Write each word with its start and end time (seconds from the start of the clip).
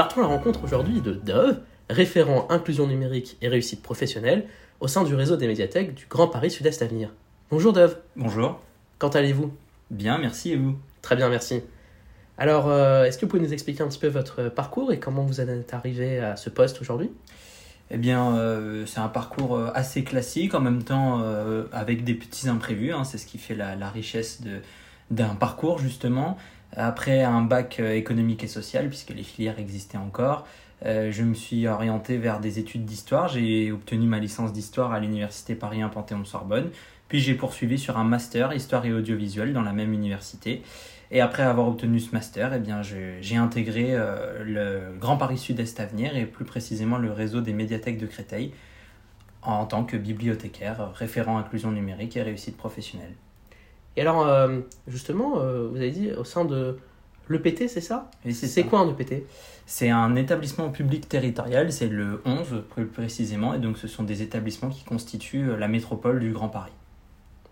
partons 0.00 0.20
à 0.20 0.22
la 0.22 0.28
rencontre 0.28 0.64
aujourd'hui 0.64 1.02
de 1.02 1.12
Dove, 1.12 1.58
référent 1.90 2.46
inclusion 2.48 2.86
numérique 2.86 3.36
et 3.42 3.48
réussite 3.48 3.82
professionnelle 3.82 4.46
au 4.80 4.88
sein 4.88 5.04
du 5.04 5.14
réseau 5.14 5.36
des 5.36 5.46
médiathèques 5.46 5.94
du 5.94 6.06
Grand 6.08 6.26
Paris 6.26 6.50
Sud-Est 6.50 6.80
Avenir. 6.80 7.10
Bonjour 7.50 7.74
Dove, 7.74 7.98
Bonjour. 8.16 8.58
quand 8.98 9.14
allez-vous? 9.14 9.52
Bien, 9.90 10.16
merci 10.16 10.52
et 10.52 10.56
vous? 10.56 10.74
Très 11.02 11.16
bien, 11.16 11.28
merci. 11.28 11.60
Alors, 12.38 12.70
euh, 12.70 13.04
est-ce 13.04 13.18
que 13.18 13.26
vous 13.26 13.30
pouvez 13.30 13.42
nous 13.42 13.52
expliquer 13.52 13.82
un 13.82 13.88
petit 13.88 13.98
peu 13.98 14.06
votre 14.06 14.44
parcours 14.48 14.90
et 14.90 14.98
comment 14.98 15.22
vous 15.22 15.38
en 15.40 15.48
êtes 15.48 15.74
arrivé 15.74 16.18
à 16.18 16.36
ce 16.36 16.48
poste 16.48 16.80
aujourd'hui? 16.80 17.10
Eh 17.90 17.98
bien, 17.98 18.38
euh, 18.38 18.86
c'est 18.86 19.00
un 19.00 19.08
parcours 19.08 19.54
euh, 19.54 19.70
assez 19.74 20.02
classique, 20.02 20.54
en 20.54 20.60
même 20.60 20.82
temps 20.82 21.20
euh, 21.22 21.64
avec 21.72 22.04
des 22.04 22.14
petits 22.14 22.48
imprévus. 22.48 22.94
hein, 22.94 23.04
c'est 23.04 23.18
ce 23.18 23.26
qui 23.26 23.36
fait 23.36 23.54
la, 23.54 23.76
la 23.76 23.90
richesse 23.90 24.40
d'un 25.10 25.34
parcours, 25.34 25.78
justement. 25.78 26.38
Après 26.76 27.22
un 27.22 27.42
bac 27.42 27.78
euh, 27.80 27.94
économique 27.94 28.44
et 28.44 28.48
social, 28.48 28.88
puisque 28.88 29.10
les 29.10 29.22
filières 29.22 29.58
existaient 29.58 29.98
encore, 29.98 30.46
euh, 30.86 31.10
je 31.12 31.22
me 31.22 31.34
suis 31.34 31.66
orienté 31.66 32.16
vers 32.16 32.40
des 32.40 32.58
études 32.58 32.84
d'histoire. 32.84 33.28
J'ai 33.28 33.72
obtenu 33.72 34.06
ma 34.06 34.18
licence 34.18 34.52
d'histoire 34.52 34.92
à 34.92 35.00
l'université 35.00 35.54
Paris 35.54 35.82
1 35.82 35.88
Panthéon-Sorbonne. 35.88 36.70
Puis 37.08 37.20
j'ai 37.20 37.34
poursuivi 37.34 37.78
sur 37.78 37.98
un 37.98 38.04
master 38.04 38.52
histoire 38.54 38.86
et 38.86 38.92
audiovisuel 38.92 39.52
dans 39.52 39.62
la 39.62 39.72
même 39.72 39.92
université. 39.92 40.62
Et 41.10 41.20
après 41.20 41.42
avoir 41.42 41.66
obtenu 41.66 41.98
ce 41.98 42.12
master, 42.12 42.54
eh 42.54 43.20
j'ai 43.20 43.36
intégré 43.36 43.88
euh, 43.90 44.44
le 44.44 44.98
Grand 44.98 45.16
Paris 45.16 45.38
Sud-Est 45.38 45.80
Avenir 45.80 46.16
et 46.16 46.24
plus 46.24 46.44
précisément 46.44 46.98
le 46.98 47.10
réseau 47.10 47.40
des 47.40 47.52
médiathèques 47.52 47.98
de 47.98 48.06
Créteil 48.06 48.52
en 49.42 49.66
tant 49.66 49.84
que 49.84 49.96
bibliothécaire, 49.96 50.92
référent 50.94 51.38
inclusion 51.38 51.72
numérique 51.72 52.16
et 52.16 52.22
réussite 52.22 52.56
professionnelle. 52.56 53.14
Et 53.96 54.02
alors, 54.02 54.26
euh, 54.26 54.60
justement, 54.88 55.40
euh, 55.40 55.68
vous 55.68 55.76
avez 55.76 55.90
dit 55.90 56.12
au 56.12 56.24
sein 56.24 56.44
de 56.44 56.78
l'EPT, 57.28 57.68
c'est 57.68 57.80
ça? 57.80 58.10
C'est 58.30 58.64
quoi 58.64 58.80
un 58.80 58.88
EPT 58.88 59.24
C'est 59.66 59.90
un 59.90 60.16
établissement 60.16 60.70
public 60.70 61.08
territorial, 61.08 61.72
c'est 61.72 61.88
le 61.88 62.22
11 62.24 62.62
plus 62.70 62.86
précisément, 62.86 63.54
et 63.54 63.58
donc 63.58 63.78
ce 63.78 63.88
sont 63.88 64.02
des 64.02 64.22
établissements 64.22 64.68
qui 64.68 64.84
constituent 64.84 65.50
euh, 65.50 65.56
la 65.56 65.68
métropole 65.68 66.20
du 66.20 66.32
Grand 66.32 66.48
Paris. 66.48 66.72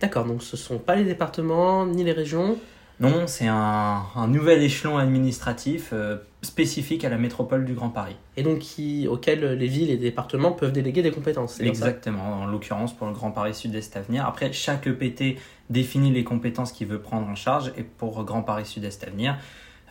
D'accord, 0.01 0.25
donc 0.25 0.43
ce 0.43 0.57
sont 0.57 0.79
pas 0.79 0.95
les 0.95 1.05
départements 1.05 1.87
ni 1.87 2.05
les 2.05 2.13
régions? 2.13 2.57
Non, 3.01 3.27
c'est 3.27 3.47
un, 3.47 4.03
un 4.15 4.27
nouvel 4.29 4.63
échelon 4.63 4.99
administratif 4.99 5.91
euh, 5.93 6.17
spécifique 6.43 7.05
à 7.05 7.09
la 7.09 7.19
métropole 7.19 7.65
du 7.65 7.75
Grand 7.75 7.89
Paris. 7.89 8.17
et 8.37 8.43
donc 8.43 8.61
qui, 8.61 9.09
les 9.27 9.67
villes 9.67 9.91
et 9.91 9.97
départements 9.97 10.53
peuvent 10.53 10.73
déléguer 10.73 11.03
des 11.03 11.11
compétences. 11.11 11.61
Exactement, 11.61 12.43
en 12.43 12.47
l'occurrence 12.47 12.97
pour 12.97 13.09
le 13.09 13.13
Grand 13.13 13.33
Paris 13.33 13.55
Sud-Est 13.55 13.97
Avenir. 13.97 14.25
Après, 14.25 14.53
chaque 14.53 14.87
EPT 14.87 15.39
définit 15.69 16.13
les 16.13 16.25
compétences 16.25 16.73
qu'il 16.73 16.87
veut 16.87 17.01
prendre 17.01 17.27
en 17.27 17.35
charge, 17.35 17.73
et 17.77 17.83
pour 17.83 18.25
Grand 18.25 18.43
Paris 18.43 18.67
Sud-Est 18.67 19.05
Avenir, 19.05 19.37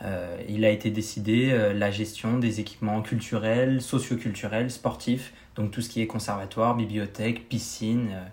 euh, 0.02 0.36
il 0.48 0.64
a 0.64 0.70
été 0.70 0.90
décidé 0.90 1.50
euh, 1.50 1.72
la 1.72 1.90
gestion 1.90 2.38
des 2.38 2.60
équipements 2.60 3.02
culturels, 3.02 3.82
socioculturels, 3.82 4.70
sportifs, 4.70 5.32
donc 5.56 5.72
tout 5.72 5.82
ce 5.82 5.88
qui 5.88 6.00
est 6.00 6.06
conservatoire, 6.06 6.76
bibliothèque, 6.76 7.48
piscine, 7.48 8.10
euh, 8.12 8.24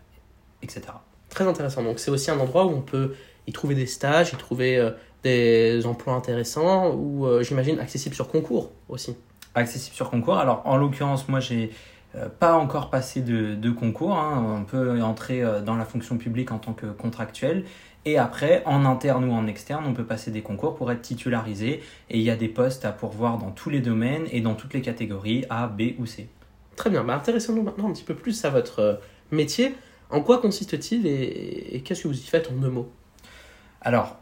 etc. 0.62 0.84
Très 1.30 1.48
intéressant. 1.48 1.84
Donc 1.84 2.00
c'est 2.00 2.12
aussi 2.12 2.30
un 2.30 2.40
endroit 2.40 2.66
où 2.66 2.70
on 2.70 2.82
peut 2.82 3.16
y 3.48 3.52
trouver 3.52 3.76
des 3.76 3.88
stages, 3.88 4.34
y 4.34 4.36
trouver 4.38 4.78
euh, 4.78 4.92
des 5.26 5.86
emplois 5.86 6.14
intéressants, 6.14 6.94
ou 6.94 7.26
euh, 7.26 7.44
j'imagine 7.44 7.80
accessible 7.80 8.16
sur 8.16 8.28
concours 8.28 8.72
aussi. 8.90 9.16
accessible 9.56 9.96
sur 9.96 10.10
concours. 10.10 10.38
Alors, 10.38 10.62
en 10.66 10.78
l'occurrence, 10.78 11.28
moi, 11.28 11.40
j'ai 11.40 11.72
euh, 12.16 12.30
pas 12.30 12.54
encore 12.56 12.90
passé 12.90 13.22
de, 13.22 13.56
de 13.56 13.72
concours. 13.72 14.16
hein. 14.18 14.60
On 14.62 14.64
peut 14.64 15.02
entrer 15.02 15.42
euh, 15.42 15.62
dans 15.62 15.76
la 15.76 15.86
fonction 15.86 16.18
publique 16.18 16.52
en 16.52 16.60
tant 16.60 16.74
que 16.74 16.86
contractuel. 16.86 17.66
Et 18.08 18.20
après, 18.20 18.62
en 18.66 18.86
interne 18.86 19.24
ou 19.30 19.34
en 19.34 19.48
externe, 19.48 19.84
on 19.88 19.94
peut 19.94 20.04
passer 20.04 20.30
des 20.30 20.44
concours 20.44 20.76
pour 20.76 20.92
être 20.92 21.02
titularisé. 21.02 21.82
Et 22.12 22.20
il 22.20 22.22
y 22.22 22.30
a 22.30 22.36
des 22.36 22.50
postes 22.50 22.86
à 22.86 22.92
pourvoir 22.92 23.40
dans 23.40 23.52
tous 23.52 23.72
les 23.72 23.82
domaines 23.82 24.28
et 24.32 24.42
dans 24.42 24.54
toutes 24.54 24.76
les 24.76 24.82
catégories 24.82 25.44
A, 25.50 25.66
B 25.68 25.82
ou 25.98 26.06
C. 26.06 26.28
Très 26.76 26.92
bien. 26.92 27.04
Bah, 27.04 27.16
Intéressons-nous 27.16 27.64
maintenant 27.64 27.90
un 27.90 27.94
petit 27.94 28.04
peu 28.04 28.14
plus 28.14 28.46
à 28.46 28.52
votre 28.52 28.80
euh, 28.80 28.94
métier. 29.32 29.74
En 30.12 30.22
quoi 30.22 30.38
consiste-t-il 30.38 31.08
et, 31.08 31.76
et 31.76 31.82
qu'est-ce 31.82 32.04
que 32.04 32.10
vous 32.10 32.20
y 32.20 32.28
faites 32.28 32.48
en 32.52 32.56
deux 32.62 32.70
mots? 32.70 32.92
Alors, 33.82 34.18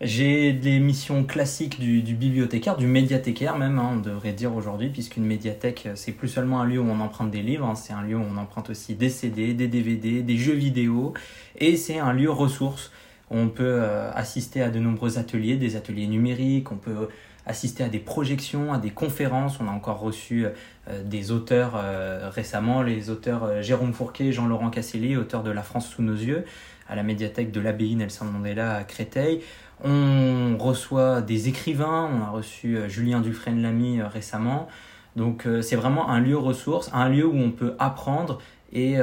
j'ai 0.00 0.52
des 0.52 0.78
missions 0.78 1.24
classiques 1.24 1.80
du, 1.80 2.02
du 2.02 2.14
bibliothécaire, 2.14 2.76
du 2.76 2.86
médiathécaire 2.86 3.58
même, 3.58 3.78
hein, 3.78 3.90
on 3.94 3.96
devrait 3.96 4.32
dire 4.32 4.54
aujourd'hui, 4.54 4.90
puisqu'une 4.90 5.24
médiathèque, 5.24 5.84
euh, 5.86 5.92
c'est 5.96 6.12
plus 6.12 6.28
seulement 6.28 6.60
un 6.60 6.64
lieu 6.64 6.78
où 6.80 6.88
on 6.88 7.00
emprunte 7.00 7.30
des 7.30 7.42
livres, 7.42 7.66
hein, 7.66 7.74
c'est 7.74 7.92
un 7.92 8.02
lieu 8.02 8.16
où 8.16 8.22
on 8.22 8.36
emprunte 8.36 8.70
aussi 8.70 8.94
des 8.94 9.10
CD, 9.10 9.54
des 9.54 9.68
DVD, 9.68 10.22
des 10.22 10.36
jeux 10.36 10.54
vidéo, 10.54 11.14
et 11.56 11.76
c'est 11.76 11.98
un 11.98 12.12
lieu 12.12 12.30
ressource. 12.30 12.92
On 13.30 13.48
peut 13.48 13.64
euh, 13.64 14.10
assister 14.14 14.62
à 14.62 14.70
de 14.70 14.78
nombreux 14.78 15.18
ateliers, 15.18 15.56
des 15.56 15.76
ateliers 15.76 16.06
numériques, 16.06 16.70
on 16.72 16.76
peut 16.76 17.08
assister 17.48 17.82
à 17.82 17.88
des 17.88 17.98
projections, 17.98 18.72
à 18.72 18.78
des 18.78 18.90
conférences. 18.90 19.58
On 19.60 19.66
a 19.66 19.70
encore 19.70 20.00
reçu 20.00 20.46
euh, 20.46 21.02
des 21.02 21.32
auteurs 21.32 21.72
euh, 21.76 22.30
récemment, 22.30 22.82
les 22.82 23.10
auteurs 23.10 23.44
euh, 23.44 23.62
Jérôme 23.62 23.92
Fourquet 23.92 24.26
et 24.26 24.32
Jean-Laurent 24.32 24.70
Casselli, 24.70 25.16
auteurs 25.16 25.42
de 25.42 25.50
La 25.50 25.62
France 25.62 25.88
sous 25.88 26.02
nos 26.02 26.14
yeux, 26.14 26.44
à 26.88 26.94
la 26.94 27.02
médiathèque 27.02 27.50
de 27.50 27.60
l'abbaye 27.60 27.96
Nelson 27.96 28.26
Mandela 28.26 28.76
à 28.76 28.84
Créteil. 28.84 29.40
On 29.84 30.56
reçoit 30.58 31.20
des 31.20 31.48
écrivains, 31.48 32.10
on 32.12 32.22
a 32.22 32.30
reçu 32.30 32.76
euh, 32.76 32.88
Julien 32.88 33.20
Dufresne-Lamy 33.20 34.00
euh, 34.00 34.08
récemment. 34.08 34.66
Donc 35.14 35.46
euh, 35.46 35.62
c'est 35.62 35.76
vraiment 35.76 36.10
un 36.10 36.20
lieu 36.20 36.36
ressource, 36.36 36.90
un 36.92 37.08
lieu 37.08 37.26
où 37.26 37.36
on 37.36 37.52
peut 37.52 37.74
apprendre 37.78 38.38
et, 38.72 38.98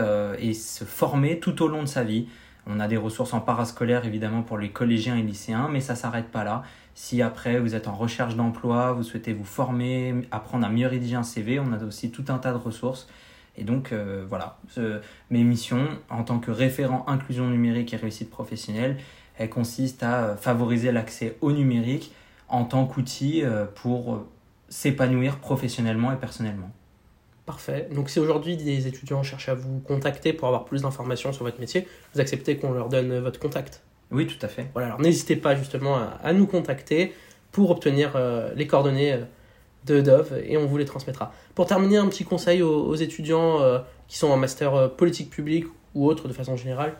se 0.53 0.83
former 0.83 1.39
tout 1.39 1.61
au 1.63 1.67
long 1.67 1.81
de 1.81 1.87
sa 1.87 2.03
vie. 2.03 2.27
On 2.67 2.79
a 2.79 2.87
des 2.87 2.97
ressources 2.97 3.33
en 3.33 3.39
parascolaire 3.39 4.05
évidemment 4.05 4.41
pour 4.41 4.57
les 4.57 4.69
collégiens 4.69 5.17
et 5.17 5.21
lycéens, 5.21 5.69
mais 5.71 5.79
ça 5.79 5.95
s'arrête 5.95 6.27
pas 6.27 6.43
là. 6.43 6.63
Si 6.93 7.21
après 7.21 7.59
vous 7.59 7.73
êtes 7.73 7.87
en 7.87 7.95
recherche 7.95 8.35
d'emploi, 8.35 8.91
vous 8.91 9.03
souhaitez 9.03 9.33
vous 9.33 9.45
former, 9.45 10.13
apprendre 10.31 10.65
à 10.65 10.69
mieux 10.69 10.87
rédiger 10.87 11.15
un 11.15 11.23
CV, 11.23 11.59
on 11.59 11.71
a 11.73 11.83
aussi 11.83 12.11
tout 12.11 12.25
un 12.27 12.37
tas 12.37 12.51
de 12.51 12.57
ressources. 12.57 13.07
Et 13.57 13.63
donc 13.63 13.93
voilà, 14.27 14.59
mes 15.29 15.43
missions 15.43 15.87
en 16.09 16.23
tant 16.23 16.39
que 16.39 16.51
référent 16.51 17.05
inclusion 17.07 17.47
numérique 17.47 17.93
et 17.93 17.97
réussite 17.97 18.29
professionnelle, 18.29 18.97
elles 19.37 19.49
consistent 19.49 20.03
à 20.03 20.23
euh, 20.23 20.35
favoriser 20.35 20.91
l'accès 20.91 21.37
au 21.41 21.51
numérique 21.51 22.13
en 22.47 22.63
tant 22.63 22.85
qu'outil 22.85 23.43
euh, 23.43 23.65
pour 23.65 24.13
euh, 24.13 24.27
s'épanouir 24.69 25.37
professionnellement 25.39 26.11
et 26.11 26.15
personnellement. 26.15 26.71
Parfait. 27.45 27.87
Donc 27.93 28.09
si 28.09 28.19
aujourd'hui 28.19 28.57
des 28.57 28.87
étudiants 28.87 29.21
cherchent 29.23 29.49
à 29.49 29.55
vous 29.55 29.79
contacter 29.79 30.33
pour 30.33 30.47
avoir 30.47 30.65
plus 30.65 30.81
d'informations 30.81 31.31
sur 31.31 31.43
votre 31.43 31.59
métier, 31.59 31.87
vous 32.13 32.19
acceptez 32.19 32.57
qu'on 32.57 32.71
leur 32.71 32.89
donne 32.89 33.19
votre 33.19 33.39
contact? 33.39 33.81
Oui, 34.11 34.25
tout 34.25 34.43
à 34.43 34.47
fait. 34.47 34.67
Voilà, 34.73 34.87
alors 34.87 35.01
n'hésitez 35.01 35.35
pas 35.35 35.55
justement 35.55 35.95
à, 35.95 36.17
à 36.23 36.33
nous 36.33 36.47
contacter 36.47 37.13
pour 37.51 37.69
obtenir 37.71 38.13
euh, 38.15 38.51
les 38.55 38.67
coordonnées 38.67 39.19
de 39.85 40.01
Dove 40.01 40.41
et 40.43 40.57
on 40.57 40.65
vous 40.65 40.77
les 40.77 40.85
transmettra. 40.85 41.33
Pour 41.53 41.67
terminer, 41.67 41.97
un 41.97 42.07
petit 42.07 42.23
conseil 42.23 42.61
aux, 42.63 42.85
aux 42.85 42.95
étudiants 42.95 43.61
euh, 43.61 43.79
qui 44.07 44.17
sont 44.17 44.29
en 44.29 44.37
master 44.37 44.95
politique 44.95 45.29
publique 45.29 45.65
ou 45.93 46.07
autre 46.07 46.27
de 46.27 46.33
façon 46.33 46.55
générale. 46.55 46.95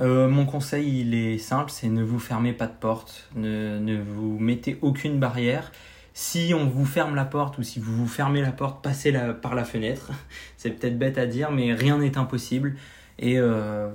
Euh, 0.00 0.28
mon 0.28 0.46
conseil, 0.46 1.00
il 1.00 1.14
est 1.14 1.38
simple, 1.38 1.70
c'est 1.70 1.88
ne 1.88 2.02
vous 2.02 2.18
fermez 2.18 2.52
pas 2.52 2.66
de 2.66 2.72
porte, 2.72 3.28
ne, 3.36 3.78
ne 3.78 4.00
vous 4.00 4.38
mettez 4.38 4.78
aucune 4.80 5.18
barrière. 5.18 5.72
Si 6.14 6.52
on 6.56 6.66
vous 6.66 6.84
ferme 6.84 7.14
la 7.14 7.24
porte 7.24 7.58
ou 7.58 7.62
si 7.62 7.80
vous 7.80 7.94
vous 7.94 8.08
fermez 8.08 8.40
la 8.42 8.52
porte, 8.52 8.82
passez 8.82 9.12
la, 9.12 9.32
par 9.32 9.54
la 9.54 9.64
fenêtre. 9.64 10.10
c'est 10.56 10.70
peut-être 10.70 10.98
bête 10.98 11.18
à 11.18 11.26
dire, 11.26 11.50
mais 11.50 11.74
rien 11.74 11.98
n'est 11.98 12.16
impossible. 12.18 12.76
Et 13.18 13.38
euh, 13.38 13.90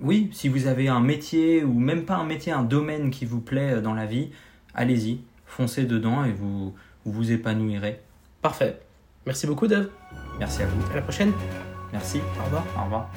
oui, 0.00 0.30
si 0.32 0.48
vous 0.48 0.66
avez 0.66 0.88
un 0.88 1.00
métier 1.00 1.62
ou 1.64 1.78
même 1.78 2.04
pas 2.04 2.16
un 2.16 2.24
métier, 2.24 2.52
un 2.52 2.62
domaine 2.64 3.10
qui 3.10 3.24
vous 3.24 3.40
plaît 3.40 3.74
euh, 3.74 3.80
dans 3.80 3.94
la 3.94 4.06
vie, 4.06 4.30
allez-y, 4.74 5.20
foncez 5.46 5.84
dedans 5.84 6.24
et 6.24 6.32
vous 6.32 6.74
vous, 7.04 7.32
épanouirez. 7.32 8.00
Parfait. 8.40 8.80
Merci 9.26 9.46
beaucoup 9.46 9.66
Dove. 9.66 9.90
Merci 10.38 10.62
à 10.62 10.66
vous. 10.66 10.90
À 10.90 10.96
la 10.96 11.02
prochaine. 11.02 11.32
Merci. 11.92 12.20
Au 12.40 12.44
revoir. 12.44 12.64
Au 12.78 12.84
revoir. 12.84 13.10